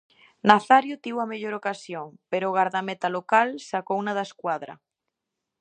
[0.49, 4.73] Nazario tivo a mellor ocasión, pero o gardameta local sacouna da escuadra.